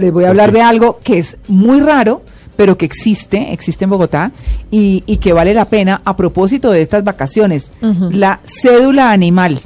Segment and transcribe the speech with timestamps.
[0.00, 2.22] Les voy a hablar de algo que es muy raro,
[2.56, 4.30] pero que existe, existe en Bogotá
[4.70, 7.66] y, y que vale la pena a propósito de estas vacaciones.
[8.12, 9.58] La cédula animal.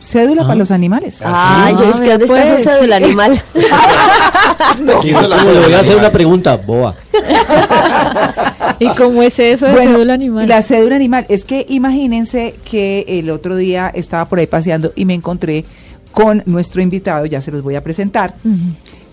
[0.00, 1.20] Cédula para los animales.
[1.24, 3.40] Ay, yo es que ¿dónde está esa cédula animal?
[4.80, 5.12] No, le
[5.60, 6.96] voy a hacer una pregunta, boa.
[8.80, 10.48] ¿Y cómo es eso de Bueno, cédula animal?
[10.48, 11.26] La cédula animal.
[11.28, 15.64] Es que imagínense que el otro día estaba por ahí paseando y me encontré
[16.10, 18.34] con nuestro invitado, ya se los voy a presentar.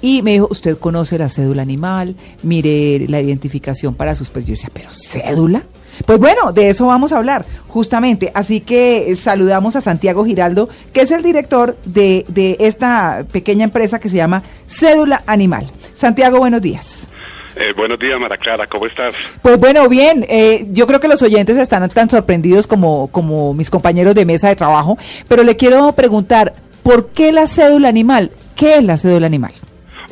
[0.04, 2.18] Y me dijo, ¿usted conoce la cédula animal?
[2.44, 4.50] Mire la identificación para sus perros.
[4.50, 5.64] Yo decía, ¿pero cédula?
[6.06, 8.30] Pues bueno, de eso vamos a hablar, justamente.
[8.36, 13.98] Así que saludamos a Santiago Giraldo, que es el director de, de esta pequeña empresa
[13.98, 15.68] que se llama Cédula Animal.
[15.96, 17.08] Santiago, buenos días.
[17.56, 19.14] Eh, buenos días, Mara Clara, ¿cómo estás?
[19.42, 23.70] Pues bueno, bien, eh, yo creo que los oyentes están tan sorprendidos como, como mis
[23.70, 24.98] compañeros de mesa de trabajo,
[25.30, 28.32] pero le quiero preguntar, ¿por qué la cédula animal?
[28.58, 29.54] ¿Qué es la cédula animal?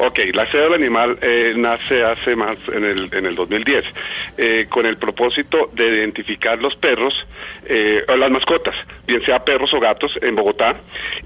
[0.03, 3.85] Ok, la cédula animal eh, nace hace más en el, en el 2010
[4.35, 7.13] eh, con el propósito de identificar los perros
[7.65, 8.73] eh, o las mascotas,
[9.05, 10.75] bien sea perros o gatos en Bogotá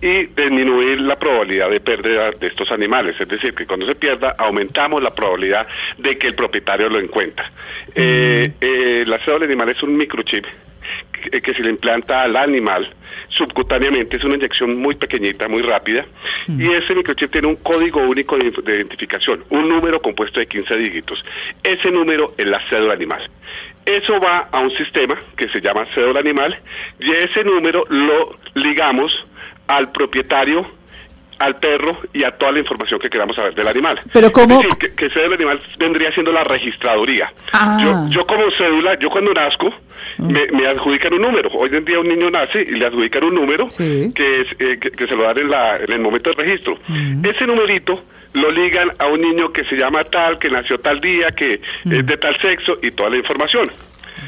[0.02, 3.16] y disminuir la probabilidad de pérdida de estos animales.
[3.18, 5.66] Es decir, que cuando se pierda aumentamos la probabilidad
[5.98, 7.46] de que el propietario lo encuentre.
[7.96, 10.46] Eh, eh, la cédula animal es un microchip
[11.30, 12.94] que, que se le implanta al animal
[13.30, 16.06] subcutáneamente, es una inyección muy pequeñita, muy rápida,
[16.48, 20.76] y ese microchip tiene un código único de, de identificación, un número compuesto de 15
[20.76, 21.24] dígitos.
[21.64, 23.30] Ese número es la cédula animal.
[23.86, 26.58] Eso va a un sistema que se llama cédula animal
[27.00, 29.12] y ese número lo ligamos
[29.68, 30.66] al propietario
[31.40, 34.00] al perro y a toda la información que queramos saber del animal.
[34.14, 34.60] Pero ¿cómo?
[34.60, 37.32] Es decir, que, que cédula animal vendría siendo la registraduría.
[37.54, 37.78] Ah.
[37.82, 39.74] Yo, yo como cédula, yo cuando nazco,
[40.18, 41.50] me, me adjudican un número.
[41.54, 44.12] Hoy en día un niño nace y le adjudican un número Sí.
[44.16, 46.78] que, es, eh, que, que se lo dan en, la, en el momento del registro.
[47.24, 48.02] Ese numerito
[48.34, 51.54] lo ligan a un niño que se llama tal, que nació tal día, que
[51.90, 53.72] es de tal sexo y toda la información.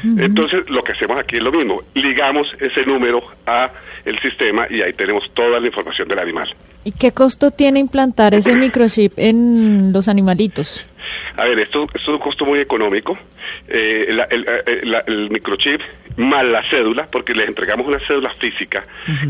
[0.04, 3.70] Entonces, lo que hacemos aquí es lo mismo, ligamos ese número a
[4.04, 6.48] el sistema y ahí tenemos toda la información del animal.
[6.84, 10.84] ¿Y qué costo tiene implantar ese microchip en los animalitos?
[11.36, 13.18] A ver, esto, esto es un costo muy económico.
[13.68, 15.80] Eh, la- el, eh, la- el microchip
[16.18, 18.84] más la cédula, porque les entregamos una cédula física,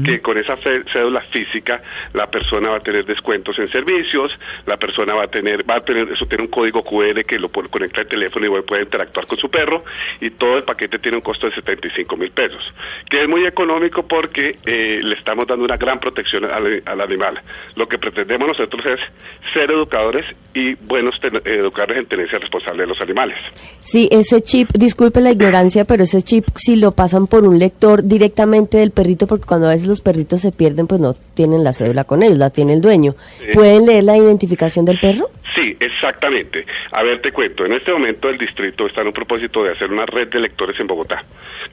[0.04, 1.80] que con esa cé- cédula física
[2.14, 5.80] la persona va a tener descuentos en servicios, la persona va a tener, va a
[5.84, 9.26] tener, eso tiene un código QR que lo puede conectar al teléfono y puede interactuar
[9.26, 9.84] con su perro,
[10.20, 12.62] y todo el paquete tiene un costo de 75 mil pesos,
[13.08, 17.40] que es muy económico porque eh, le estamos dando una gran protección al, al animal.
[17.76, 19.00] Lo que pretendemos nosotros es
[19.52, 20.24] ser educadores
[20.54, 23.38] y buenos ten- educadores en tenencia responsable de los animales.
[23.80, 28.04] Sí, ese chip, disculpe la ignorancia, pero ese chip si lo pasan por un lector
[28.04, 31.72] directamente del perrito, porque cuando a veces los perritos se pierden, pues no tienen la
[31.72, 33.14] cédula con ellos, la tiene el dueño.
[33.38, 33.46] Sí.
[33.54, 35.28] ¿Pueden leer la identificación del perro?
[35.54, 36.66] Sí, exactamente.
[36.92, 37.64] A ver, te cuento.
[37.64, 40.78] En este momento el distrito está en un propósito de hacer una red de lectores
[40.78, 41.24] en Bogotá.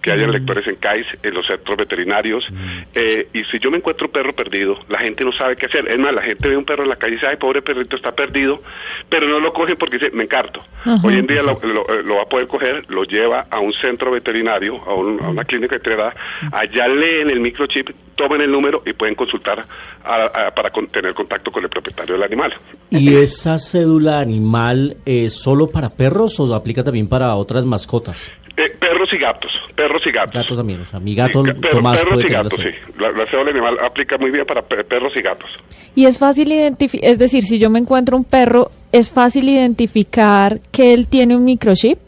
[0.02, 2.48] Que haya lectores en CAIS, en los centros veterinarios.
[2.94, 5.88] Eh, y si yo me encuentro un perro perdido, la gente no sabe qué hacer.
[5.90, 7.96] Es más, la gente ve un perro en la calle y dice, ay, pobre perrito,
[7.96, 8.62] está perdido.
[9.10, 10.64] Pero no lo cogen porque dice, me encarto.
[10.84, 10.98] Ajá.
[11.04, 13.74] Hoy en día lo, lo- eh, lo va a poder coger, lo lleva a un
[13.74, 16.16] centro veterinario, a, un- a una clínica veterinaria.
[16.52, 19.66] Allá leen el microchip, toman el número y pueden consultar
[20.04, 22.54] a- a- para con- tener contacto con el propietario del animal.
[22.90, 28.32] ¿Y esa cédula animal es solo para perros o aplica también para otras mascotas?
[28.58, 30.32] Eh, perros y gatos, perros y gatos.
[30.34, 32.72] Gatos también, o sea, mi gato Sí, per- Tomás perros puede y gatos, la sí.
[33.00, 35.50] La, la cédula animal aplica muy bien para pe- perros y gatos.
[35.94, 40.62] Y es fácil identificar, es decir, si yo me encuentro un perro, ¿es fácil identificar
[40.72, 42.00] que él tiene un microchip?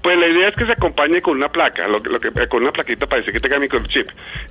[0.00, 2.48] Pues la idea es que se acompañe con una placa, lo, que- lo que, eh,
[2.48, 4.08] con una plaquita para decir que tenga microchip.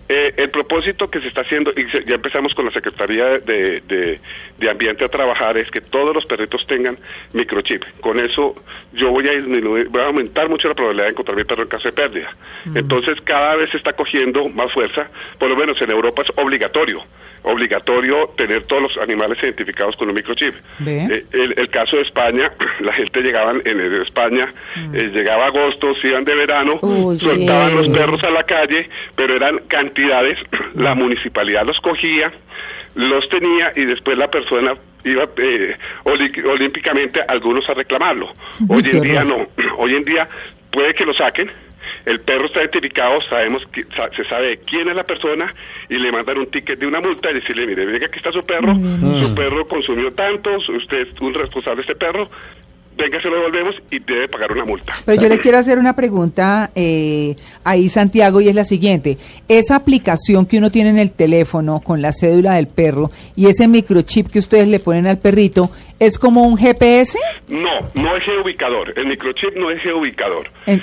[0.07, 3.81] Eh, el propósito que se está haciendo, y se- ya empezamos con la Secretaría de,
[3.81, 4.19] de-
[4.57, 6.97] de Ambiente a trabajar, es que todos los perritos tengan
[7.33, 7.83] microchip.
[8.01, 8.55] Con eso
[8.93, 11.69] yo voy a disminuir, voy a aumentar mucho la probabilidad de encontrar mi perro en
[11.69, 12.31] caso de pérdida.
[12.75, 15.09] Entonces cada vez se está cogiendo más fuerza,
[15.39, 17.03] por lo menos en Europa es obligatorio,
[17.43, 20.53] obligatorio tener todos los animales identificados con un microchip.
[20.85, 24.49] Eh, el, el caso de España, la gente llegaba en, en España,
[24.93, 27.75] eh, llegaba agosto, se iban de verano, Uy, soltaban sí.
[27.75, 30.39] los perros a la calle, pero eran cantidades,
[30.75, 32.31] la municipalidad los cogía,
[32.95, 34.73] los tenía y después la persona
[35.03, 38.33] iba eh, olímpicamente algunos a reclamarlo.
[38.67, 40.27] Hoy en día no, hoy en día
[40.71, 41.51] puede que lo saquen,
[42.05, 45.53] el perro está identificado, sabemos que sa- se sabe quién es la persona
[45.89, 48.43] y le mandan un ticket de una multa y decirle, mire, venga, aquí está su
[48.43, 48.73] perro,
[49.21, 52.29] su perro consumió tanto, usted es un responsable de este perro,
[52.97, 54.93] venga, se lo devolvemos y debe pagar una multa.
[55.05, 59.17] Pero yo le quiero hacer una pregunta eh, ahí, Santiago, y es la siguiente.
[59.47, 63.67] Esa aplicación que uno tiene en el teléfono con la cédula del perro y ese
[63.67, 65.71] microchip que ustedes le ponen al perrito,
[66.01, 67.15] es como un GPS.
[67.47, 68.91] No, no es geoubicador.
[68.97, 70.49] El microchip no es geoubicador.
[70.65, 70.81] Eh,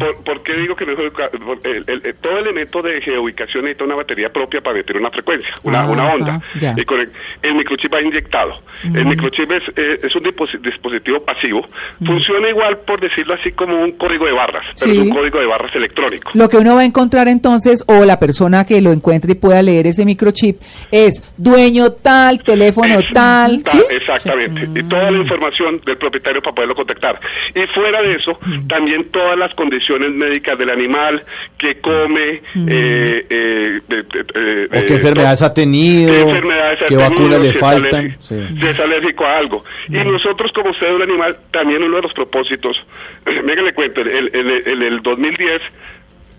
[0.00, 3.00] por, ¿por qué digo que no es geoubica- por- el- el- el- todo elemento de
[3.00, 6.42] geoubicación necesita una batería propia para meter una frecuencia, una, Ah, una onda.
[6.62, 6.74] ah.
[6.76, 8.60] Y con el, microchip va inyectado.
[8.82, 11.64] El microchip es, eh, es un disposi- dispositivo pasivo.
[12.04, 14.98] Funciona igual, por decirlo así, como un código de barras, pero Sí.
[14.98, 16.30] es un código de barras electrónico.
[16.34, 19.62] Lo que uno va a encontrar entonces, o la persona que lo encuentre y pueda
[19.62, 20.60] leer ese microchip,
[20.90, 23.82] es dueño tal, teléfono Es- tal, ta- ¿sí?
[23.90, 24.55] Exactamente.
[24.88, 27.20] Toda la información del propietario para poderlo contactar.
[27.54, 28.38] Y fuera de eso,
[28.68, 31.22] también todas las condiciones médicas del animal,
[31.58, 36.82] que come, eh, eh, de- de- eh, O qué eh, enfermedades ha tenido, qué enfermedades
[36.82, 38.00] ha qué tenido, vacunas le si es faltan.
[38.06, 38.46] alérgico- Sí.
[38.60, 39.64] si es alérgico a algo.
[39.88, 42.76] Y nosotros como cédula animal, también uno de los propósitos,
[43.24, 45.60] venga le cuento, en el, en el- en el 2010,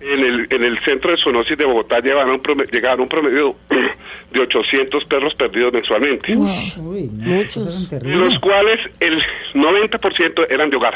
[0.01, 3.55] en el, en el centro de zoonosis de Bogotá llegaban un promedio, llegaban un promedio
[4.31, 7.45] de 800 perros perdidos mensualmente, Uy, de
[7.89, 8.15] terrible.
[8.15, 9.21] los cuales el
[9.53, 10.93] 90% eran de hogar.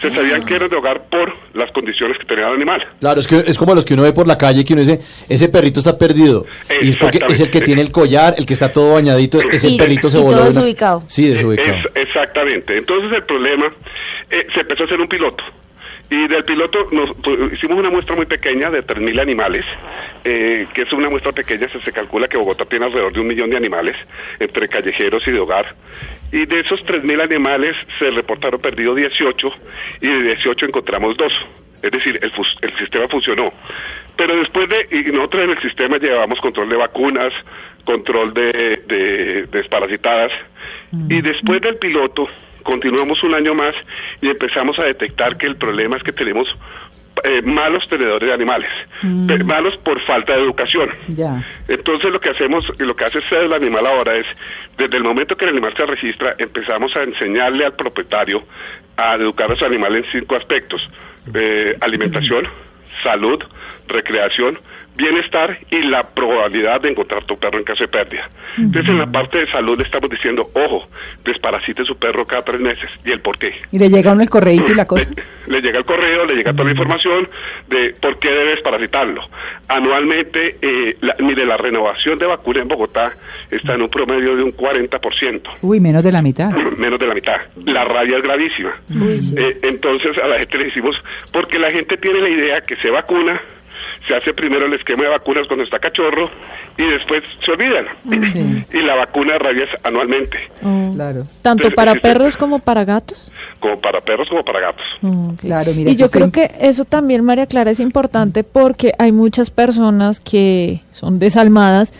[0.00, 2.86] Se sabían que eran de hogar por las condiciones que tenía el animal.
[3.00, 5.02] Claro, es que es como los que uno ve por la calle que uno dice,
[5.28, 6.46] ese perrito está perdido.
[6.80, 9.68] Y es porque es el que tiene el collar, el que está todo bañadito, ese
[9.68, 10.36] Y- perrito se y voló.
[10.38, 11.02] todo una- desubicado.
[11.06, 11.74] Sí, desubicado.
[11.94, 12.78] Es- exactamente.
[12.78, 13.66] Entonces el problema,
[14.30, 15.44] eh, se empezó a hacer un piloto.
[16.10, 19.64] Y del piloto nos, tu- hicimos una muestra muy pequeña de 3.000 animales,
[20.24, 23.28] eh, que es una muestra pequeña, se, se calcula que Bogotá tiene alrededor de un
[23.28, 23.96] millón de animales,
[24.40, 25.74] entre callejeros y de hogar.
[26.32, 29.52] Y de esos 3.000 animales se reportaron perdidos 18
[30.00, 31.32] y de 18 encontramos dos.
[31.82, 33.52] Es decir, el, el sistema funcionó.
[34.16, 37.32] Pero después de, y nosotros en el sistema llevábamos control de vacunas,
[37.84, 40.32] control de, de desparasitadas,
[41.08, 42.28] y después del piloto
[42.62, 43.74] continuamos un año más
[44.20, 46.48] y empezamos a detectar que el problema es que tenemos
[47.24, 48.70] eh, malos tenedores de animales,
[49.26, 50.88] Pe- malos por falta de educación.
[51.68, 54.26] Entonces lo que hacemos, y lo que hace el animal ahora es,
[54.78, 58.42] desde el momento que el animal se registra, empezamos a enseñarle al propietario
[58.96, 60.88] a educar a su animal en cinco aspectos.
[61.34, 62.48] Eh, alimentación,
[63.02, 63.42] salud,
[63.88, 64.58] recreación,
[65.00, 68.28] bienestar y la probabilidad de encontrar tu perro en caso de pérdida.
[68.58, 70.88] Entonces en la parte de salud le estamos diciendo, ojo,
[71.24, 72.90] desparasite su perro cada tres meses.
[73.04, 73.54] ¿Y el por qué?
[73.70, 75.08] Y le llega uno el correíto y la cosa.
[75.46, 77.28] Le, le llega el correo, le llega toda la información
[77.68, 79.22] de por qué debes parasitarlo.
[79.68, 83.12] Anualmente, eh, la, mire, la renovación de vacuna en Bogotá
[83.50, 86.50] está en un promedio de un 40%, Uy, menos de la mitad.
[86.76, 87.36] menos de la mitad.
[87.64, 88.72] La rabia es gravísima.
[88.90, 90.96] Eh, entonces a la gente le decimos,
[91.32, 93.40] porque la gente tiene la idea que se vacuna,
[94.08, 96.30] se hace primero el esquema de vacunas cuando está cachorro
[96.76, 97.86] y después se olvidan.
[98.32, 98.64] Sí.
[98.78, 100.92] Y la vacuna de rabia es anualmente, Oh.
[100.94, 101.26] Claro.
[101.42, 103.30] Tanto Entonces, para existe- perros como para gatos.
[103.58, 104.84] como para perros como para gatos.
[105.02, 105.40] Ok.
[105.40, 109.50] Claro, mira, y yo creo que eso también, María Clara, es importante porque hay muchas
[109.50, 111.92] personas que son desalmadas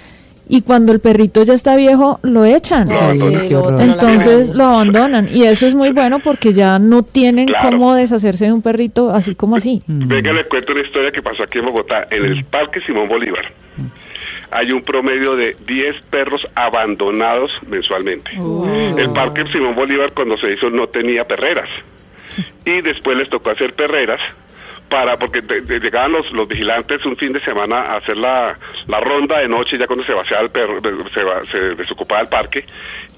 [0.53, 2.89] y cuando el perrito ya está viejo, lo echan.
[2.89, 3.55] Lo Sí.
[3.85, 7.71] Entonces lo abandonan y eso es muy bueno porque ya no tienen Claro.
[7.71, 9.83] cómo deshacerse de un perrito así como así.
[9.87, 13.53] Venga, le cuento una historia que pasó aquí en Bogotá, en el Parque Simón Bolívar.
[14.51, 18.33] Hay un promedio de 10 perros abandonados mensualmente.
[18.99, 21.69] El Parque Simón Bolívar cuando se hizo no tenía perreras.
[22.65, 24.21] Y después les tocó hacer perreras
[24.91, 25.41] para porque
[25.81, 28.59] llegaban los, los vigilantes un fin de semana a hacer la,
[28.89, 30.79] la ronda de noche ya cuando se vaciaba el perro,
[31.15, 32.67] se, va- se desocupaba el parque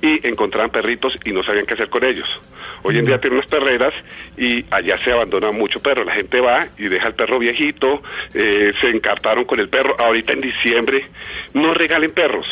[0.01, 2.29] y encontraban perritos y no sabían qué hacer con ellos.
[2.85, 3.95] Hoy en día tienen unas perreras
[4.37, 6.05] y allá se abandona mucho perro.
[6.05, 8.03] La gente va y deja el perro viejito,
[8.35, 9.97] eh, se encartaron con el perro.
[9.99, 11.07] Ahorita en diciembre
[11.55, 12.47] no regalen perros.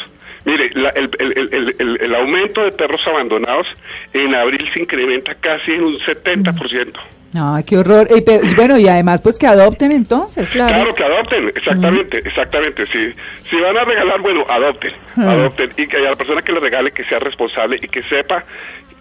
[0.47, 3.67] Mire, la- el, el- el- el- el- el aumento de perros abandonados
[4.15, 6.93] en abril se incrementa casi en un 70%.
[7.33, 8.09] Ay, qué horror.
[8.15, 10.49] Y, pe- y bueno, y además, pues que adopten entonces.
[10.51, 10.75] Claro.
[10.75, 12.87] Claro que adopten, exactamente, exactamente.
[12.87, 13.13] Si,
[13.49, 15.71] si van a regalar, bueno, adopten, adopten.
[15.77, 18.45] Y que a la persona que le regale que sea responsable y que sepa